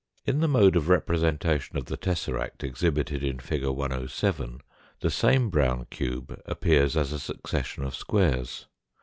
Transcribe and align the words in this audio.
In 0.25 0.39
the 0.39 0.47
mode 0.47 0.75
of 0.75 0.89
representation 0.89 1.77
of 1.77 1.85
the 1.85 1.95
tesseract 1.95 2.63
exhibited 2.63 3.23
in 3.23 3.37
fig. 3.37 3.63
107, 3.67 4.61
the 4.99 5.11
same 5.11 5.51
brown 5.51 5.85
cube 5.91 6.41
appears 6.47 6.97
as 6.97 7.11
a 7.13 7.19
succession 7.19 7.83
of 7.83 7.93
squares. 7.93 8.65